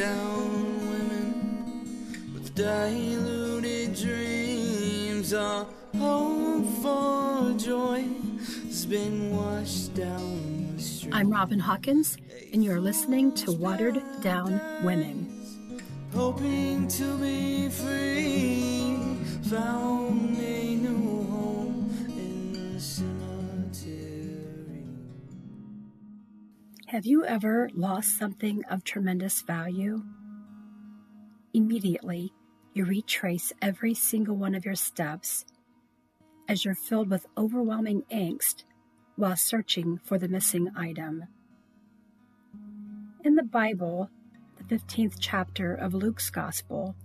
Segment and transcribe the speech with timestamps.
[0.00, 5.34] down women with diluted dreams.
[5.34, 5.66] Our
[5.98, 8.06] hope for joy
[8.64, 11.12] has been washed down the.
[11.12, 12.16] I'm Robin Hawkins,
[12.50, 15.28] and you're listening to Watered Down Women.
[16.14, 18.96] Hoping to be free,
[19.50, 19.89] found
[26.90, 30.02] Have you ever lost something of tremendous value?
[31.54, 32.32] Immediately,
[32.74, 35.44] you retrace every single one of your steps
[36.48, 38.64] as you're filled with overwhelming angst
[39.14, 41.26] while searching for the missing item.
[43.24, 44.10] In the Bible,
[44.56, 46.96] the 15th chapter of Luke's Gospel,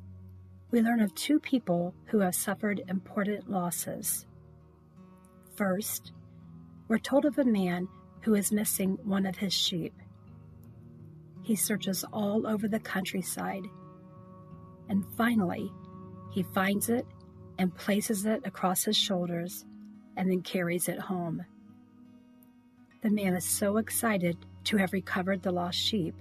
[0.71, 4.25] we learn of two people who have suffered important losses.
[5.55, 6.11] First,
[6.87, 7.87] we're told of a man
[8.25, 9.93] who is missing one of his sheep.
[11.43, 13.67] He searches all over the countryside,
[14.89, 15.71] and finally,
[16.31, 17.05] he finds it
[17.59, 19.63] and places it across his shoulders
[20.17, 21.45] and then carries it home.
[23.03, 26.15] The man is so excited to have recovered the lost sheep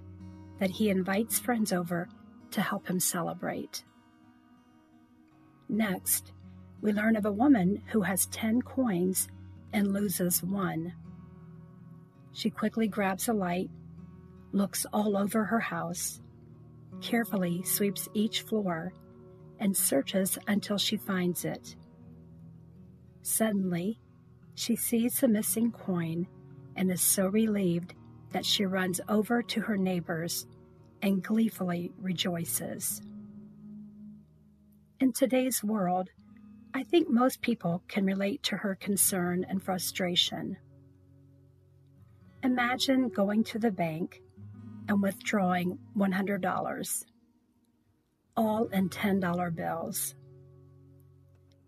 [0.59, 2.07] that he invites friends over
[2.51, 3.83] to help him celebrate.
[5.71, 6.33] Next,
[6.83, 9.29] we learn of a woman who has 10 coins
[9.73, 10.93] and loses one.
[12.35, 13.71] She quickly grabs a light,
[14.53, 16.21] looks all over her house,
[17.01, 18.93] carefully sweeps each floor,
[19.61, 21.77] and searches until she finds it.
[23.23, 24.01] Suddenly,
[24.57, 26.27] she sees the missing coin
[26.75, 27.95] and is so relieved
[28.33, 30.47] that she runs over to her neighbors
[31.03, 33.01] and gleefully rejoices.
[34.99, 36.11] In today's world,
[36.75, 40.57] I think most people can relate to her concern and frustration.
[42.45, 44.21] Imagine going to the bank
[44.87, 47.05] and withdrawing $100,
[48.37, 50.15] all in $10 bills.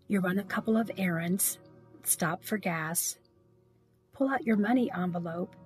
[0.06, 1.58] You run a couple of errands,
[2.04, 3.16] stop for gas,
[4.12, 5.56] pull out your money envelope,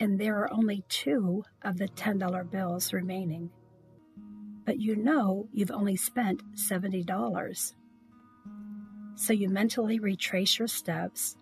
[0.00, 3.48] and there are only two of the $10 bills remaining.
[4.66, 7.74] But you know you've only spent $70.
[9.14, 11.36] So you mentally retrace your steps,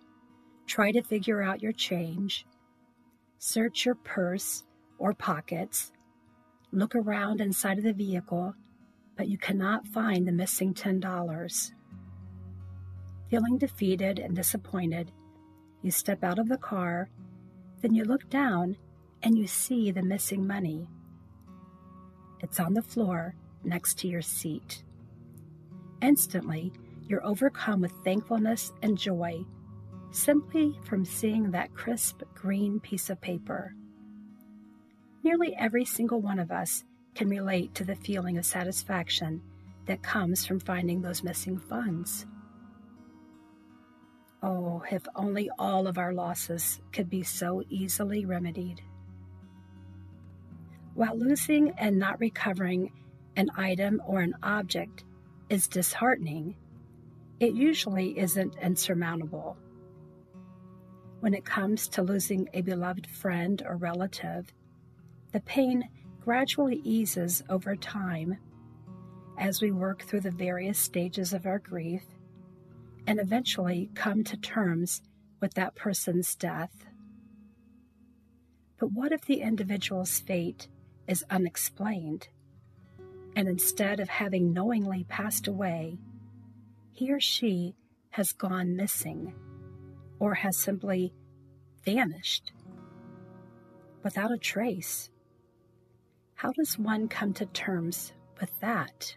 [0.67, 2.45] try to figure out your change,
[3.41, 4.63] search your purse
[4.99, 5.91] or pockets,
[6.71, 8.55] look around inside of the vehicle,
[9.17, 11.73] but you cannot find the missing $10.
[13.29, 15.11] Feeling defeated and disappointed,
[15.83, 17.11] you step out of the car
[17.81, 18.77] then you look down
[19.23, 20.89] and you see the missing money.
[22.41, 23.35] It's on the floor
[23.65, 24.83] next to your seat.
[26.03, 26.73] Instantly,
[27.07, 29.45] you're overcome with thankfulness and joy
[30.11, 33.75] simply from seeing that crisp green piece of paper.
[35.23, 36.85] Nearly every single one of us
[37.15, 39.43] can relate to the feeling of satisfaction
[39.87, 42.27] that comes from finding those missing funds.
[44.43, 48.81] Oh, if only all of our losses could be so easily remedied.
[50.95, 52.93] While losing and not recovering
[53.37, 55.05] an item or an object
[55.51, 56.57] is disheartening,
[57.39, 59.57] it usually isn't insurmountable.
[61.21, 64.55] When it comes to losing a beloved friend or relative,
[65.33, 65.89] the pain
[66.21, 68.39] gradually eases over time
[69.39, 72.05] as we work through the various stages of our grief
[73.07, 75.03] and eventually come to terms
[75.41, 76.87] with that person's death.
[78.79, 80.69] But what if the individual's fate
[81.07, 82.29] is unexplained,
[83.37, 85.99] and instead of having knowingly passed away,
[86.93, 87.75] he or she
[88.11, 89.35] has gone missing
[90.21, 91.13] or has simply
[91.85, 92.53] vanished
[94.05, 95.11] without a trace?
[96.35, 99.17] How does one come to terms with that?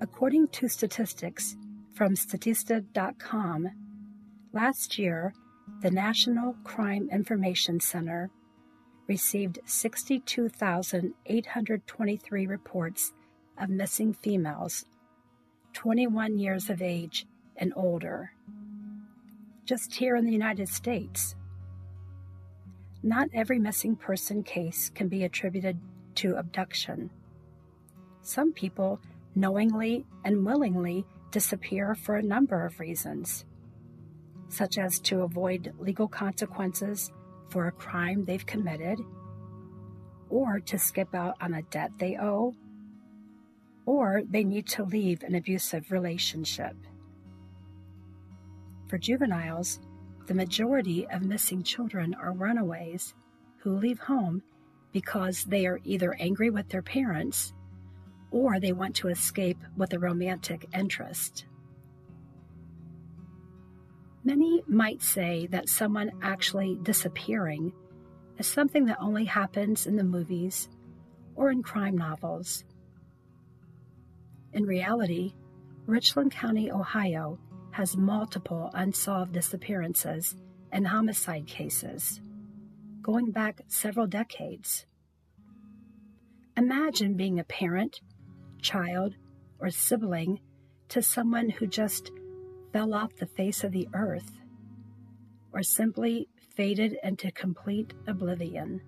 [0.00, 1.56] According to statistics,
[1.94, 3.70] from Statista.com,
[4.52, 5.32] last year,
[5.80, 8.30] the National Crime Information Center
[9.06, 13.12] received 62,823 reports
[13.58, 14.84] of missing females
[15.74, 17.26] 21 years of age
[17.56, 18.32] and older.
[19.64, 21.34] Just here in the United States.
[23.02, 25.78] Not every missing person case can be attributed
[26.16, 27.10] to abduction.
[28.20, 29.00] Some people
[29.34, 33.46] knowingly and willingly disappear for a number of reasons,
[34.48, 37.10] such as to avoid legal consequences
[37.48, 38.98] for a crime they've committed,
[40.28, 42.54] or to skip out on a debt they owe,
[43.86, 46.76] or they need to leave an abusive relationship.
[48.94, 49.80] For juveniles,
[50.28, 53.12] the majority of missing children are runaways
[53.56, 54.40] who leave home
[54.92, 57.52] because they are either angry with their parents
[58.30, 61.46] or they want to escape with a romantic interest.
[64.22, 67.72] Many might say that someone actually disappearing
[68.38, 70.68] is something that only happens in the movies
[71.34, 72.62] or in crime novels.
[74.52, 75.34] In reality,
[75.86, 77.40] Richland County, Ohio
[77.74, 80.36] has multiple unsolved disappearances
[80.70, 82.20] and homicide cases
[83.02, 84.86] going back several decades.
[86.56, 88.00] Imagine being a parent,
[88.62, 89.16] child,
[89.58, 90.38] or sibling
[90.88, 92.12] to someone who just
[92.72, 94.30] fell off the face of the earth
[95.52, 98.80] or simply faded into complete oblivion.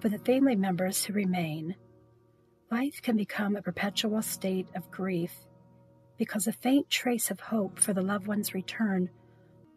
[0.00, 1.76] For the family members who remain,
[2.72, 5.32] life can become a perpetual state of grief
[6.18, 9.08] because a faint trace of hope for the loved one's return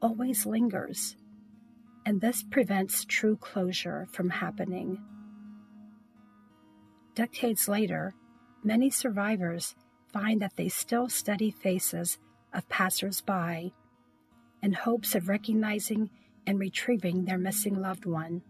[0.02, 1.16] always lingers
[2.06, 5.02] and this prevents true closure from happening.
[7.16, 8.14] Decades later,
[8.64, 9.76] many survivors
[10.12, 12.18] find that they still study faces
[12.54, 13.74] of passersby
[14.62, 16.10] in hopes of recognizing
[16.48, 18.42] and retrieving their missing loved one.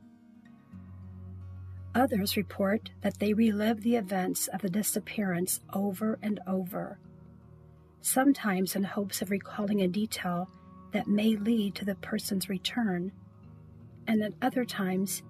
[1.94, 7.00] Others report that they relive the events of the disappearance over and over,
[8.02, 10.50] sometimes in hopes of recalling a detail
[10.92, 13.12] that may lead to the person's return
[14.08, 15.24] and at other times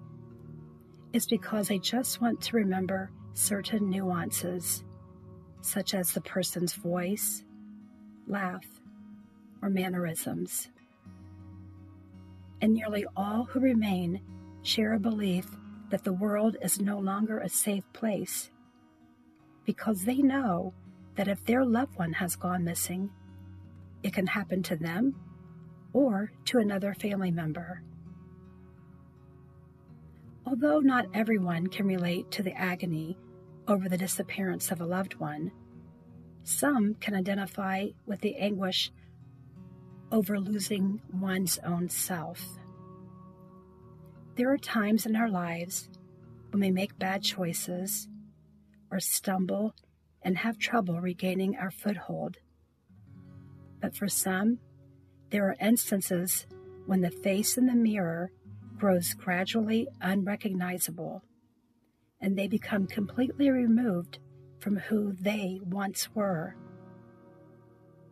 [1.12, 4.82] it's because I just want to remember certain nuances,
[5.60, 7.44] such as the person's voice,
[8.26, 8.64] laugh,
[9.60, 10.68] or mannerisms.
[12.62, 14.22] And nearly all who remain
[14.62, 15.46] share a belief
[15.90, 18.50] that the world is no longer a safe place
[19.66, 20.72] because they know
[21.16, 23.10] that if their loved one has gone missing,
[24.02, 25.14] it can happen to them
[25.92, 27.82] or to another family member.
[30.46, 33.16] Although not everyone can relate to the agony
[33.68, 35.52] over the disappearance of a loved one,
[36.44, 38.90] some can identify with the anguish
[40.10, 42.44] over losing one's own self.
[44.34, 45.88] There are times in our lives
[46.50, 48.08] when we make bad choices
[48.90, 49.74] or stumble
[50.24, 52.38] and have trouble regaining our foothold.
[53.80, 54.58] But for some,
[55.30, 56.46] there are instances
[56.86, 58.30] when the face in the mirror
[58.78, 61.22] grows gradually unrecognizable,
[62.20, 64.18] and they become completely removed
[64.60, 66.56] from who they once were.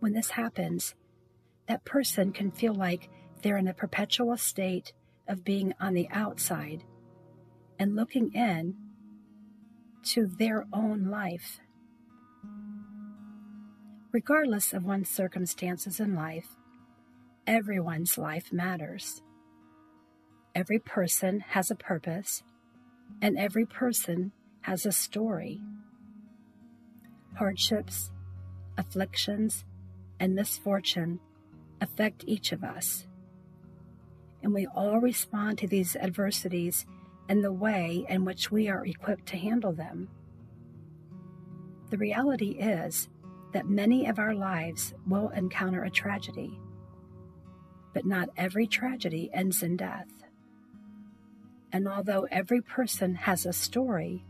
[0.00, 0.94] When this happens,
[1.68, 3.08] that person can feel like
[3.42, 4.92] they're in a perpetual state
[5.28, 6.82] of being on the outside
[7.78, 8.74] and looking in
[10.02, 11.60] to their own life.
[14.12, 16.56] Regardless of one's circumstances in life,
[17.46, 19.22] everyone's life matters.
[20.52, 22.42] Every person has a purpose,
[23.22, 25.60] and every person has a story.
[27.36, 28.10] Hardships,
[28.76, 29.64] afflictions,
[30.18, 31.20] and misfortune
[31.80, 33.06] affect each of us.
[34.42, 36.84] And we all respond to these adversities
[37.28, 40.08] in the way in which we are equipped to handle them.
[41.90, 43.08] The reality is
[43.52, 46.58] that many of our lives will encounter a tragedy,
[47.92, 50.08] but not every tragedy ends in death.
[51.72, 54.24] And although every person has a story,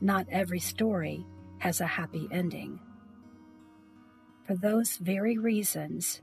[0.00, 1.24] not every story
[1.58, 2.78] has a happy ending.
[4.44, 6.22] For those very reasons,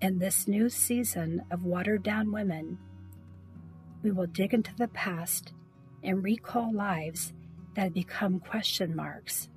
[0.00, 2.78] in this new season of Watered Down Women,
[4.02, 5.52] we will dig into the past
[6.02, 7.32] and recall lives
[7.74, 9.48] that have become question marks.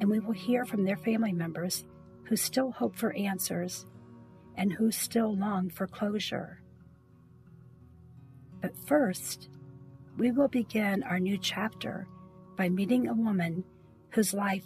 [0.00, 1.84] And we will hear from their family members
[2.24, 3.86] who still hope for answers
[4.56, 6.60] and who still long for closure.
[8.60, 9.48] But first,
[10.16, 12.06] we will begin our new chapter
[12.56, 13.64] by meeting a woman
[14.10, 14.64] whose life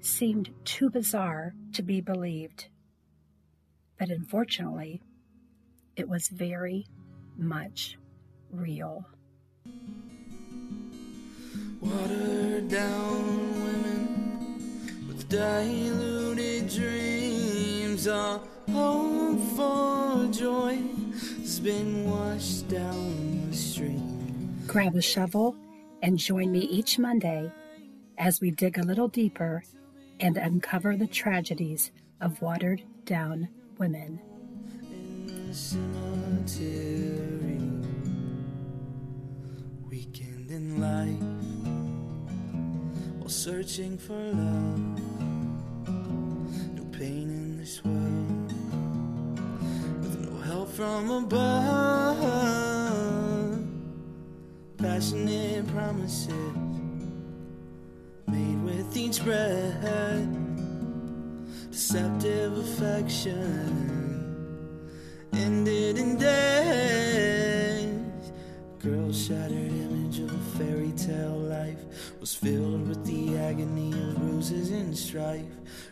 [0.00, 2.68] seemed too bizarre to be believed.
[3.98, 5.02] But unfortunately,
[5.96, 6.86] it was very
[7.36, 7.98] much
[8.50, 9.06] real.
[12.68, 13.43] Down
[15.34, 20.78] diluted dreams, our hope for joy
[21.40, 23.50] has been washed down
[24.68, 25.56] Grab a shovel
[26.02, 27.50] and join me each Monday
[28.16, 29.64] as we dig a little deeper
[30.20, 33.48] and uncover the tragedies of watered down
[33.78, 34.20] women.
[39.90, 41.44] Weekend in life
[43.18, 45.13] while searching for love.
[50.74, 52.18] From above
[54.76, 56.34] passionate promises
[58.26, 60.26] made with each breath,
[61.70, 63.70] deceptive affection
[65.32, 67.88] ended in death.
[68.82, 69.83] Girl's shattered
[70.14, 71.78] image of a fairy tale life
[72.20, 75.44] was filled with the agony of bruises and strife,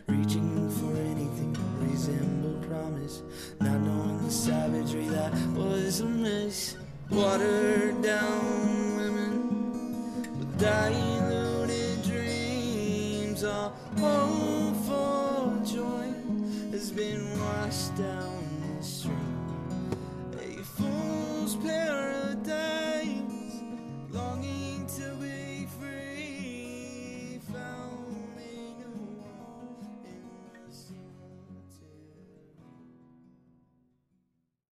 [0.07, 3.21] reaching for anything that resembled promise,
[3.59, 6.77] not knowing the savagery that was amiss.
[7.09, 13.73] Watered down women with diluted dreams, all